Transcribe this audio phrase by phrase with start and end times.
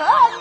[0.00, 0.39] Stop!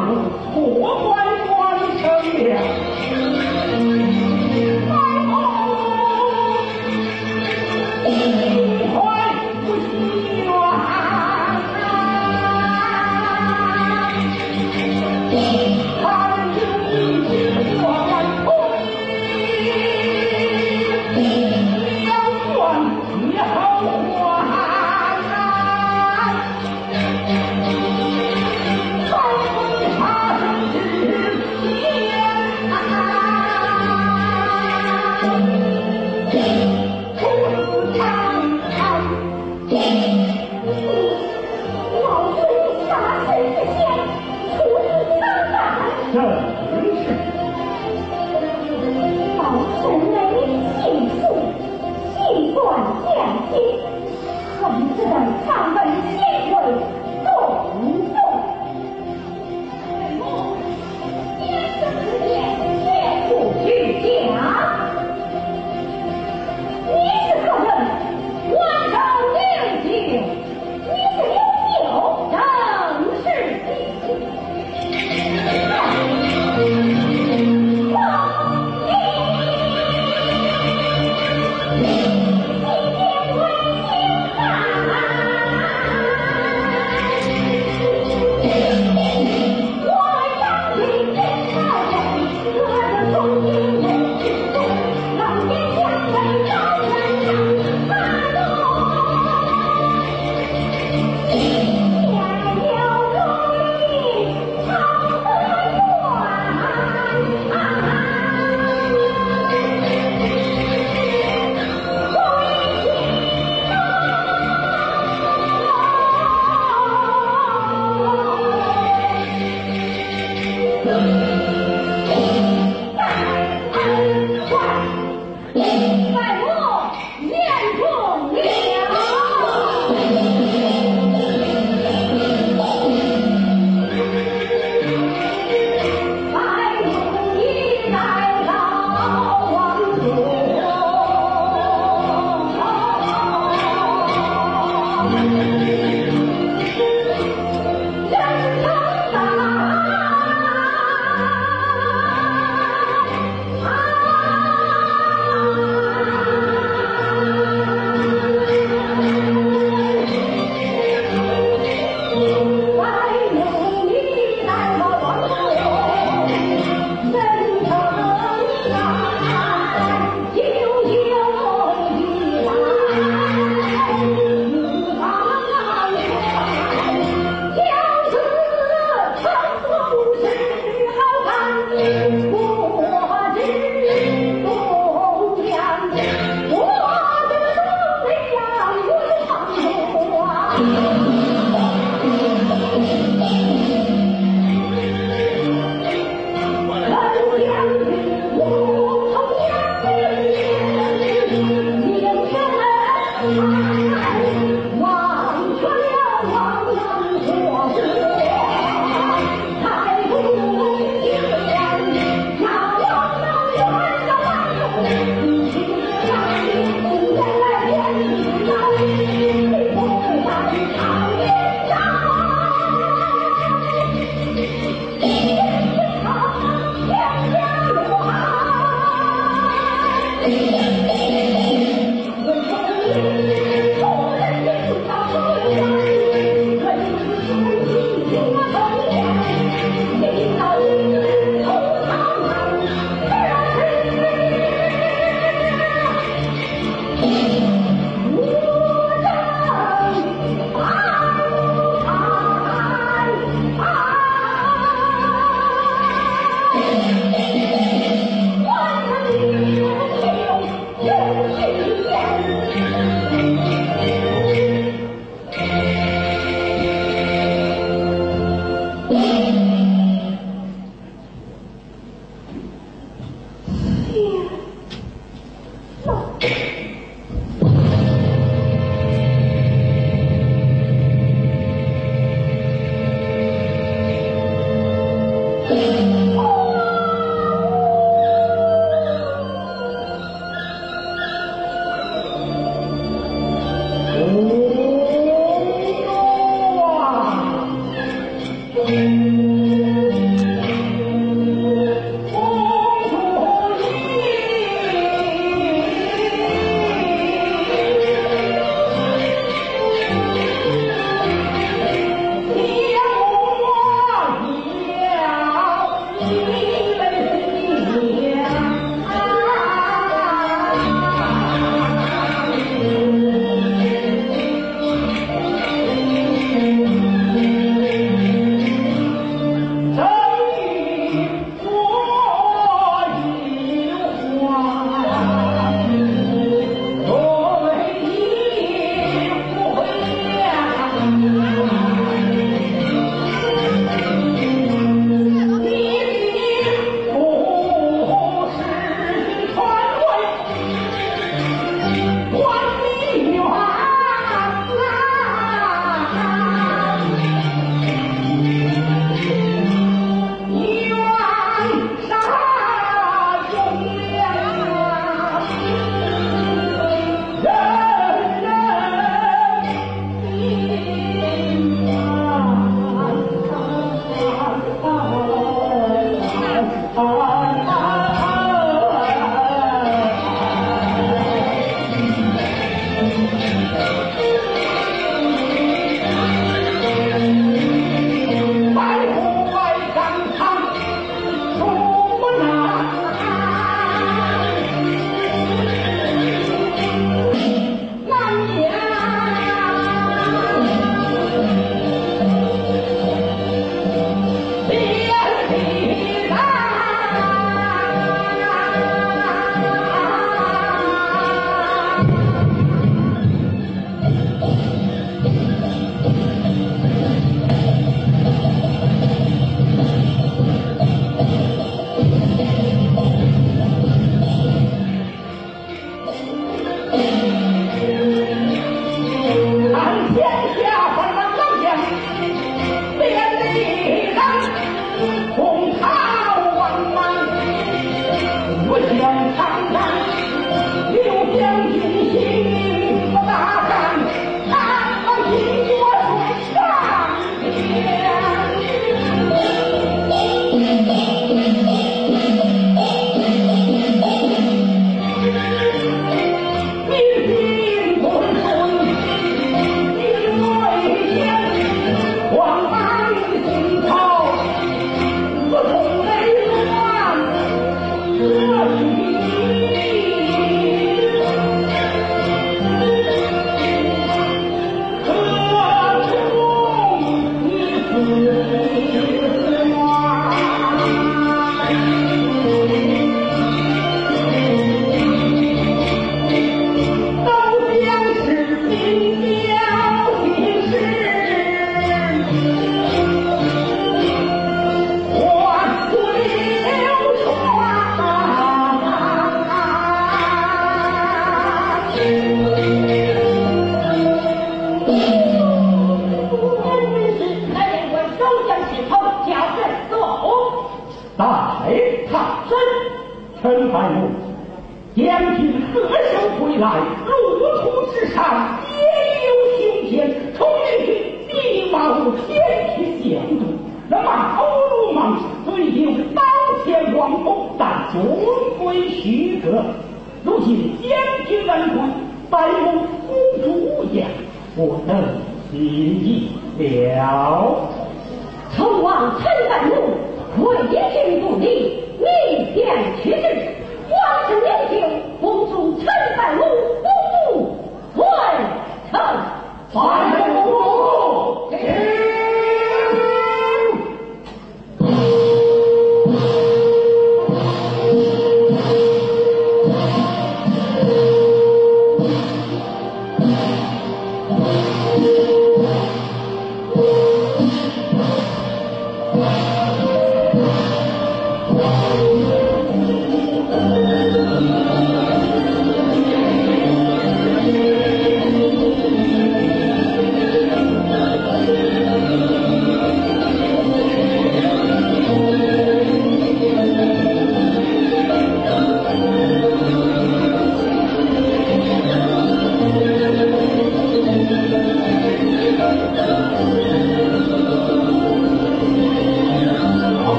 [0.00, 0.30] 啊！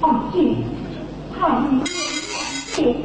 [0.00, 0.64] 二弟
[1.38, 3.04] 他明明是对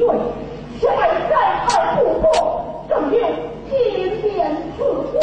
[0.80, 3.34] 却还再害不过更愿
[3.68, 5.18] 天天赐婚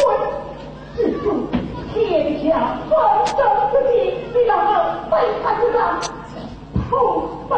[0.95, 1.47] 至助
[1.93, 3.35] 天下苍生
[3.71, 3.91] 之地
[4.33, 4.69] 必要这
[5.09, 5.77] 背叛之战
[6.89, 6.91] 痛
[7.49, 7.57] 奔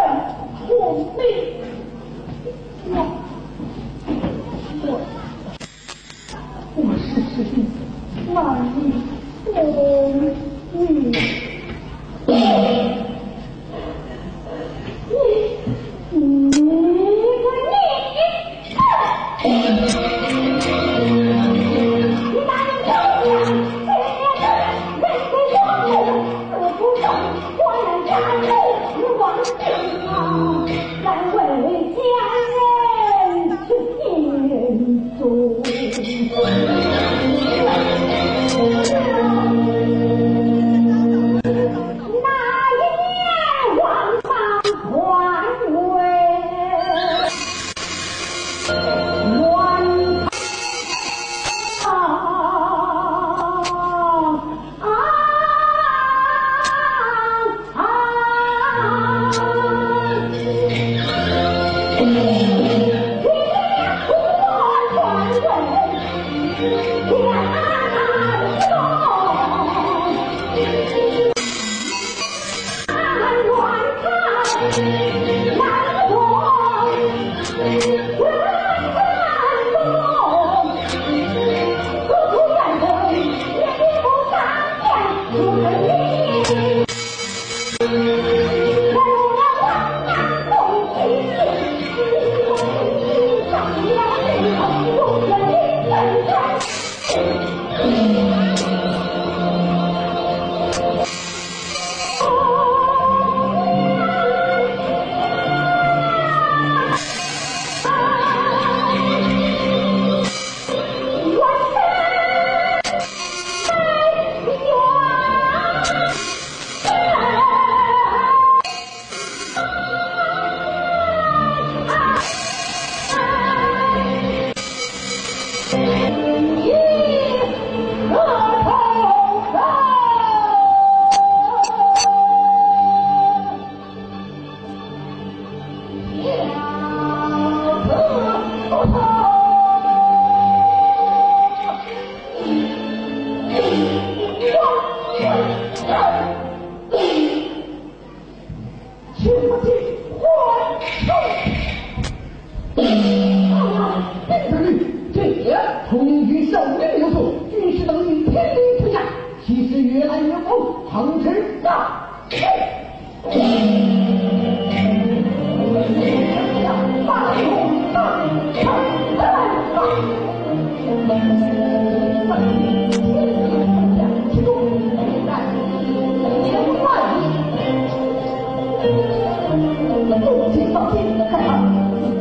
[0.68, 1.22] 红命
[2.88, 2.91] 我
[4.82, 4.88] 我
[6.76, 7.56] 我是师弟
[8.34, 8.36] 万
[8.76, 8.80] 一
[9.46, 9.54] 不
[10.84, 11.45] 容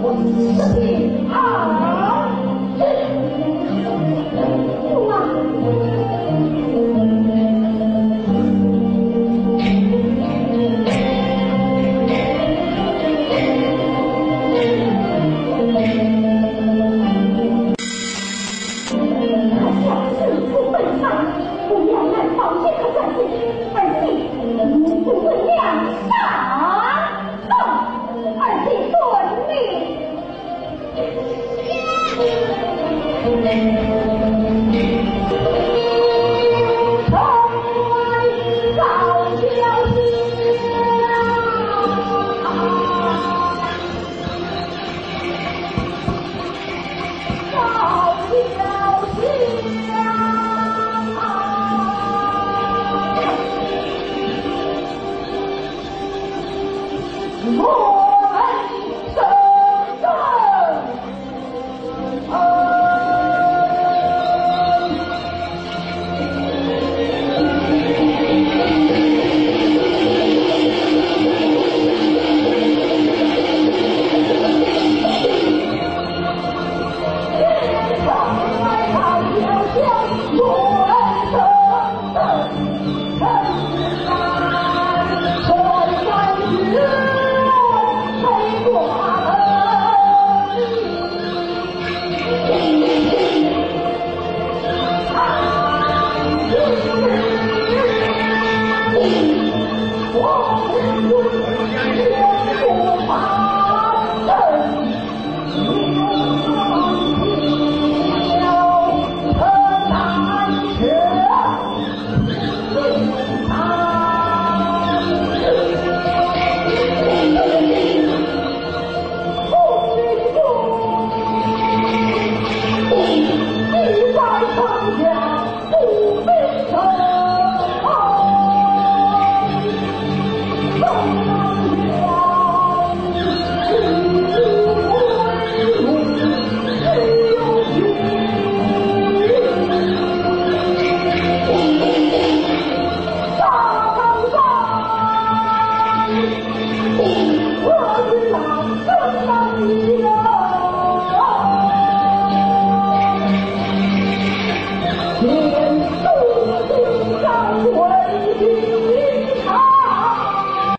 [0.06, 0.12] 我
[0.74, 1.03] 心。